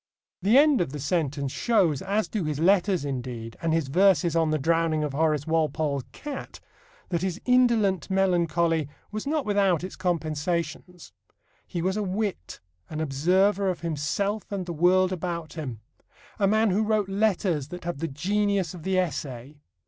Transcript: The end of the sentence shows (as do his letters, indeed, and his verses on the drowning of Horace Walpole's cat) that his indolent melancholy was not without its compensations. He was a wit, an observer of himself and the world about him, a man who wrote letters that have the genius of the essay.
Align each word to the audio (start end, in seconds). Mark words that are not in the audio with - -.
The 0.41 0.57
end 0.57 0.81
of 0.81 0.93
the 0.93 0.99
sentence 0.99 1.51
shows 1.51 2.01
(as 2.01 2.27
do 2.27 2.43
his 2.43 2.57
letters, 2.59 3.05
indeed, 3.05 3.55
and 3.61 3.71
his 3.71 3.87
verses 3.87 4.35
on 4.35 4.49
the 4.49 4.57
drowning 4.57 5.03
of 5.03 5.13
Horace 5.13 5.45
Walpole's 5.45 6.05
cat) 6.11 6.59
that 7.09 7.21
his 7.21 7.39
indolent 7.45 8.09
melancholy 8.09 8.89
was 9.11 9.27
not 9.27 9.45
without 9.45 9.83
its 9.83 9.95
compensations. 9.95 11.13
He 11.67 11.83
was 11.83 11.97
a 11.97 12.01
wit, 12.01 12.59
an 12.89 12.99
observer 12.99 13.69
of 13.69 13.81
himself 13.81 14.51
and 14.51 14.65
the 14.65 14.73
world 14.73 15.11
about 15.11 15.53
him, 15.53 15.81
a 16.39 16.47
man 16.47 16.71
who 16.71 16.81
wrote 16.81 17.07
letters 17.07 17.67
that 17.67 17.83
have 17.83 17.99
the 17.99 18.07
genius 18.07 18.73
of 18.73 18.81
the 18.81 18.97
essay. 18.97 19.59